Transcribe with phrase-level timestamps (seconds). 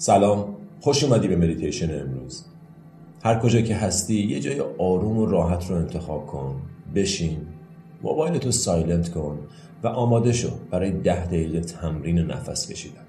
[0.00, 2.44] سلام خوش اومدی به مدیتیشن امروز.
[3.24, 6.62] هر کجا که هستی یه جای آروم و راحت رو انتخاب کن
[6.94, 7.46] بشین
[8.02, 9.38] موبایل تو silent کن
[9.82, 13.06] و آماده شو برای ده دقیقه تمرین نفس کشیدن.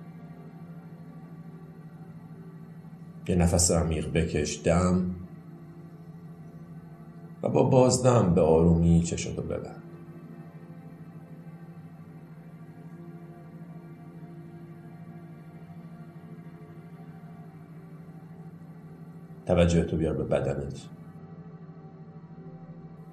[3.28, 5.16] یه نفس عمیق بکش دم
[7.44, 9.81] و با بازدم به آرومی چشاتو ببند
[19.52, 20.90] توجه تو بیار به بدنت.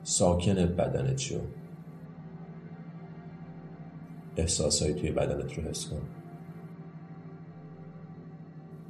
[0.02, 1.40] ساکن بدنت شو.
[4.36, 6.02] احساسایی توی بدنت رو حس کن.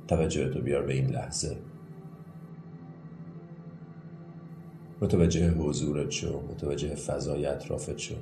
[0.09, 1.57] توجه تو بیار به این لحظه.
[5.01, 8.17] متوجه حضورت شو متوجه فضای اطرافت شو.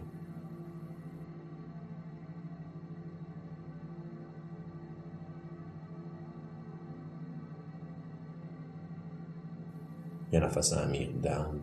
[10.36, 11.60] یه نفس عمیق دم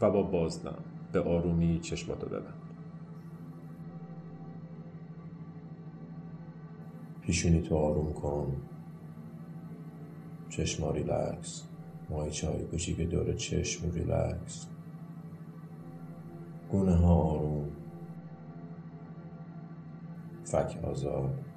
[0.00, 2.54] و با بازدم به آرومی چشماتو ببند.
[7.20, 8.56] پیشونی تو آروم کن.
[10.48, 11.66] چشما ریلکس.
[12.10, 14.66] مایچه های کوچیک دور چشم ریلکس.
[16.70, 17.68] گونه ها آروم.
[20.44, 21.49] فک آزاد.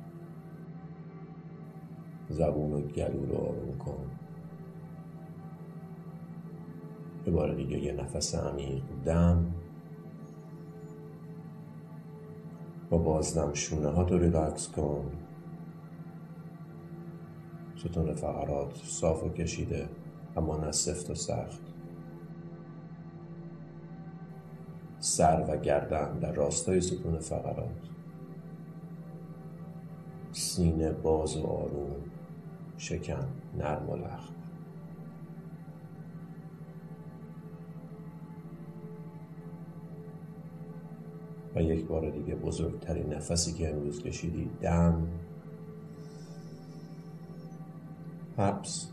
[2.34, 4.06] زبون و گلو رو آروم کن.
[7.25, 9.53] یه بار دیگه یه نفس عمیق دم.
[12.90, 15.12] با بازدم شونه ها تو ریلکس کن.
[17.75, 19.90] ستون فقرات صاف و کشیده
[20.38, 21.62] اما نه سفت و سخت.
[25.00, 27.90] سر و گردن در راستای ستون فقرات.
[30.31, 31.96] سینه باز و آروم.
[32.78, 34.34] شکم نرم و لخت.
[41.56, 45.07] و یک بار دیگه بزرگترین نفسی که امروز کشیدی دم
[48.38, 48.90] حبس.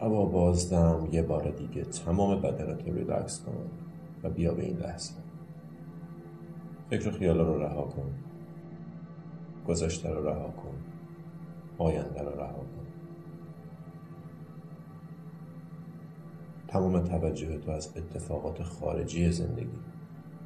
[0.00, 3.70] اما بازدم یه بار دیگه تمام بدنت رو ریلکس کن
[4.22, 5.14] و بیا به این لحظه.
[6.90, 8.14] فکر و رو رها کن.
[9.68, 10.74] گذشته رو رها کن.
[11.78, 12.86] آینده رو رها کن.
[16.68, 19.78] تمام توجه تو از اتفاقات خارجی زندگی.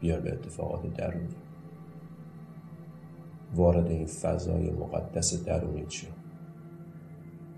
[0.01, 1.35] بیار به اتفاقات درونی.
[3.55, 6.07] وارد این فضای مقدس درونی شو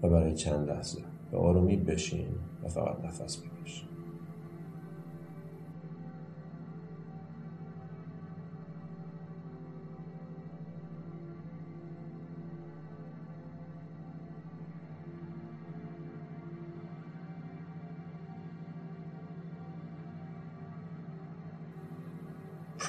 [0.02, 2.28] و برای چند لحظه به آرومی بشین
[2.62, 3.89] و فقط نفس بکش.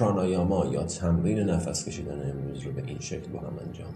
[0.02, 3.94] پرانایاما یا تمرین نفس کشیدن امروز رو به این شکل با هم انجام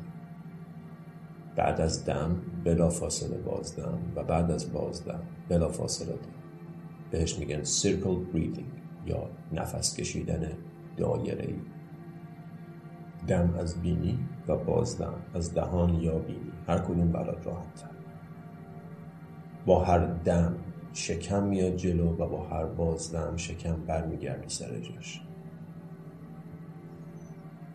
[1.56, 6.18] بعد از دم بلا فاصله بازدم و بعد از بازدم بلا فاصله دم.
[7.10, 8.72] بهش میگن سیرکل بریدینگ
[9.06, 10.52] یا نفس کشیدن
[10.96, 11.54] دایره ای
[13.28, 14.18] دم از بینی
[14.48, 17.90] و بازدم از دهان یا بینی هر کدوم برات راحت تر
[19.66, 20.56] با هر دم
[20.92, 25.22] شکم میاد جلو و با هر بازدم شکم برمیگرده سر جاش.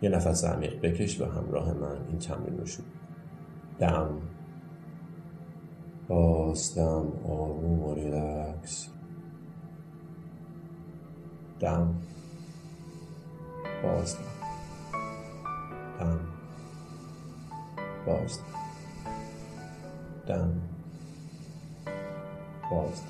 [0.02, 2.86] یه نفس عمیق بکش و همراه من این تمرین رو شروع.
[3.78, 4.10] دم.
[6.08, 8.88] باز دم آروم و ریلکس.
[11.60, 11.94] دم.
[13.82, 14.22] باز دم.
[16.00, 16.20] دم.
[18.06, 18.38] باز
[20.26, 20.60] دم.
[22.70, 23.02] باز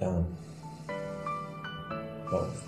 [0.00, 0.26] دم.
[2.32, 2.65] باز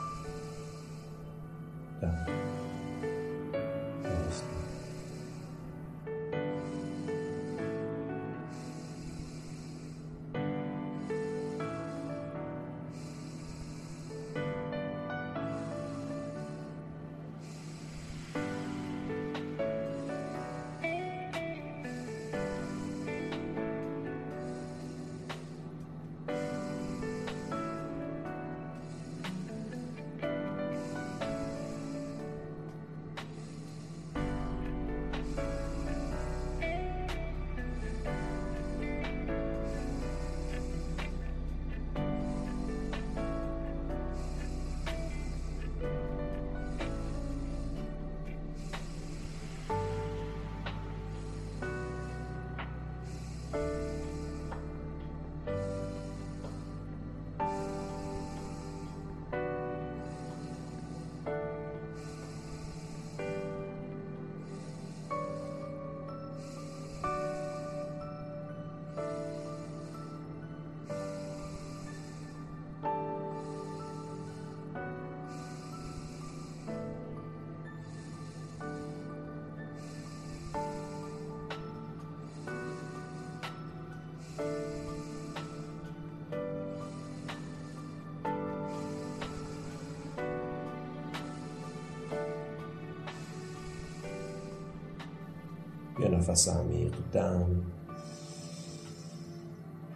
[96.09, 97.63] یه نفس عمیق دم.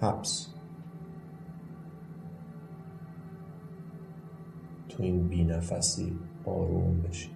[0.01, 0.49] حبس.
[4.89, 7.31] تو این بی نفسی آروم بشی.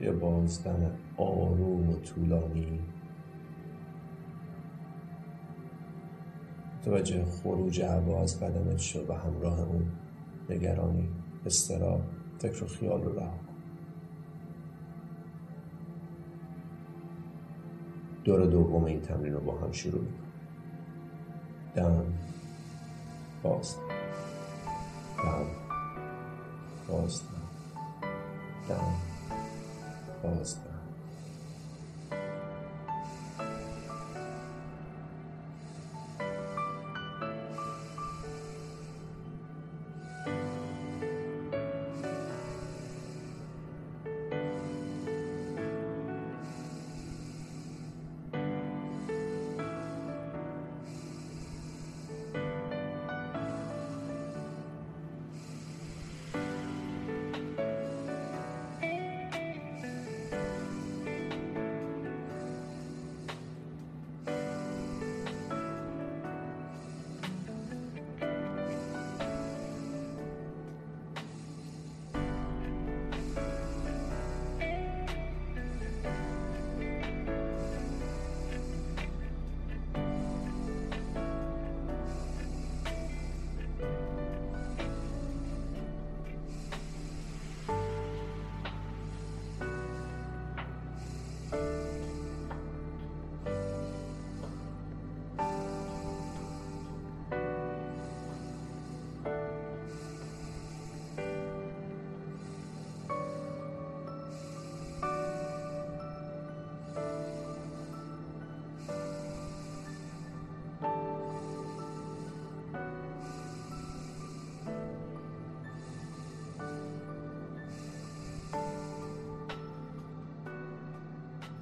[0.00, 2.80] یه بازدم آروم و طولانی.
[6.78, 9.92] متوجه خروج هوا از بدنت شد و همراه اون
[10.50, 11.08] نگرانی
[11.46, 12.02] استراب
[12.38, 13.47] فکر و خیال رو رها
[18.24, 20.28] دور دوم این تمرین رو با هم شروع میکن
[21.74, 22.04] دم.
[23.42, 23.76] باز.
[25.24, 25.46] دم.
[26.88, 27.22] باز.
[28.68, 28.94] دم.
[30.22, 30.67] باز.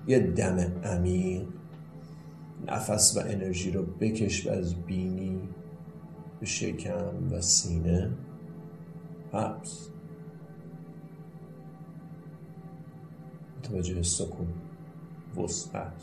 [0.06, 1.46] یه دم عمیق
[2.66, 5.48] نفس و انرژی رو بکش و از بینی
[6.40, 8.10] به شکم و سینه
[9.32, 9.88] حبس.
[13.58, 14.48] متوجه سکون
[15.36, 16.02] وسعت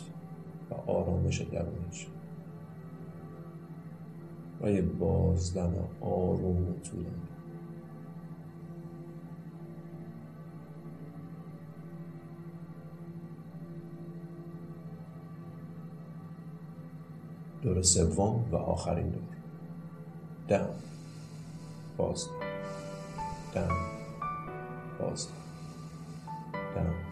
[0.70, 2.08] و آرامش درونش.
[4.62, 7.43] و یه بازدم آروم و طولانی.
[17.64, 19.22] دور سوم و آخرین دور.
[20.48, 20.70] دم.
[21.98, 22.28] باز.
[23.56, 23.70] دم.
[25.00, 25.28] باز.
[26.76, 27.03] دم.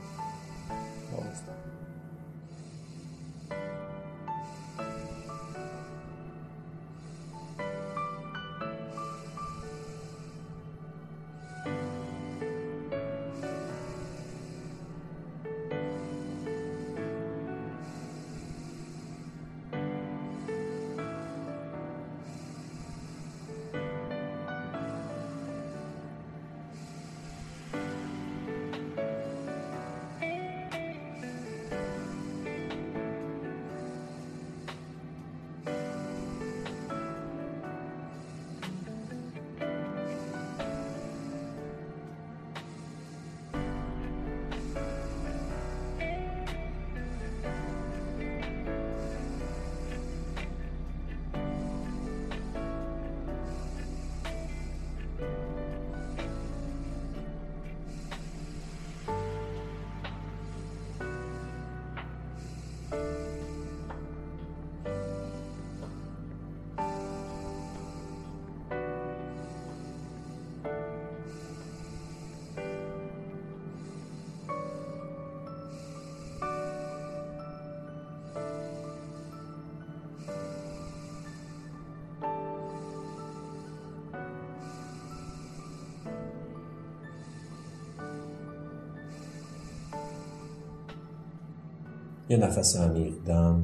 [92.31, 93.63] یه نفس عمیق دم.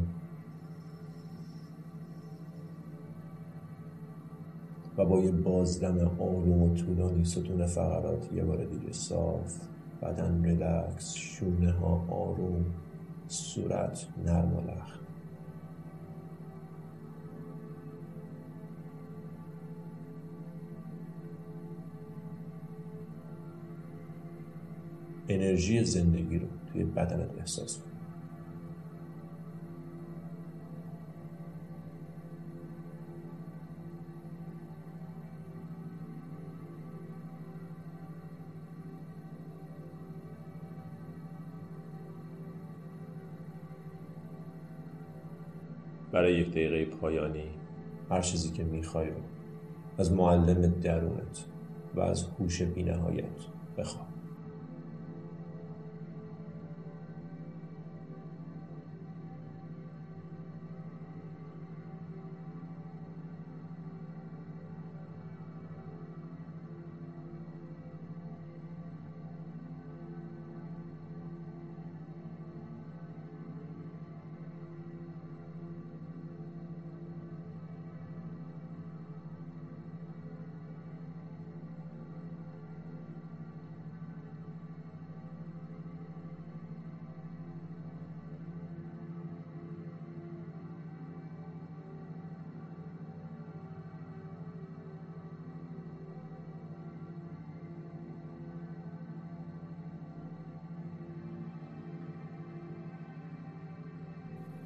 [4.97, 9.53] و با یه بازدم آروم و طولانی ستون فقرات یه بار دیگه صاف
[10.01, 12.65] بدن ریلکس شونه ها آروم
[13.27, 14.99] صورت نرم و لخت.
[25.29, 27.96] انرژی زندگی رو توی بدنت احساس کن.
[46.17, 47.43] برای یک دقیقه پایانی
[48.09, 49.21] هر چیزی که می‌خوای رو.
[49.97, 51.45] از معلم درونت
[51.95, 53.25] و از هوش بینهایت
[53.77, 54.06] بخواه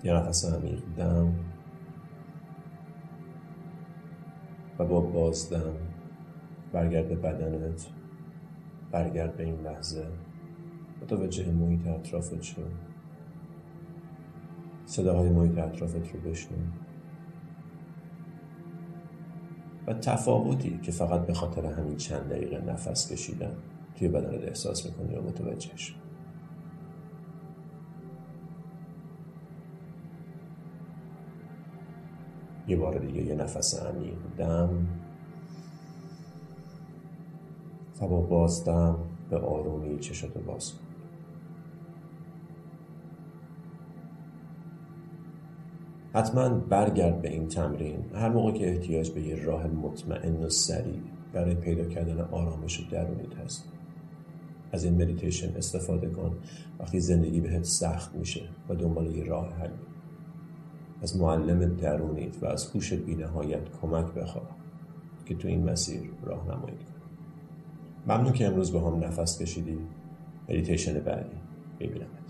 [0.03, 1.34] یه نفس عمیق دم
[4.79, 5.74] و با بازدم
[6.72, 7.88] برگرد به بدنت
[8.91, 10.05] برگرد به این لحظه.
[11.01, 12.72] متوجه محیط اطرافت شد
[14.86, 16.58] صداهای محیط اطرافت رو بشنو.
[19.88, 23.55] و تفاوتی که فقط به خاطر همین چند دقیقه نفس کشیدن
[23.96, 26.11] توی بدنت احساس می‌کنی رو متوجه شد
[32.68, 34.88] یه بار دیگه یه نفس عمیق دم.
[38.01, 38.98] و با بازدم
[39.30, 40.80] به آرومی چشاتو باز کن.
[46.13, 48.06] حتما برگرد به این تمرین.
[48.15, 51.01] هر موقع که احتیاج به یه راه مطمئن و سریع
[51.34, 53.72] برای پیدا کردن آرامش درونیت هست.
[54.72, 56.38] از این مدیتیشن استفاده کن.
[56.80, 59.70] وقتی زندگی بهت سخت میشه و دنبال یه راه حل.
[61.01, 64.50] از معلم درونیت و از هوش بینهایت کمک بخواه
[65.25, 67.01] که تو این مسیر راهنمایی کنه
[68.08, 69.77] ممنون که امروز با هم نفس کشیدی.
[70.50, 71.38] مدیتیشن بعدی.
[71.79, 72.21] ببینم